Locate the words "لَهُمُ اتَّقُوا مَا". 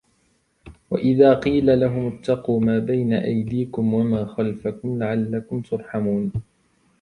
1.79-2.79